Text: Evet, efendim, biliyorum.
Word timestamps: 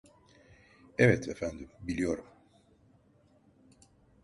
Evet, 0.97 1.27
efendim, 1.27 1.69
biliyorum. 1.79 2.25